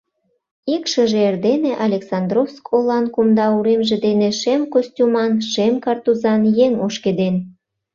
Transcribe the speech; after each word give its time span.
Ик 0.75 0.83
шыже 0.91 1.19
эрдене 1.27 1.73
Александровск 1.85 2.65
олан 2.75 3.05
кумда 3.13 3.47
уремже 3.57 3.95
дене 4.05 4.29
шем 4.41 4.61
костюман, 4.73 5.31
шем 5.51 5.73
картузан 5.85 6.41
еҥ 6.65 6.73
ошкеден. 6.85 7.35